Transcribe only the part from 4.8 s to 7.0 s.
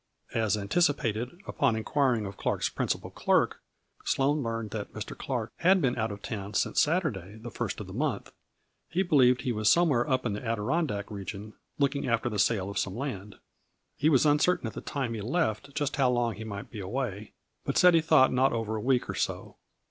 Mr. Clark had been out of town since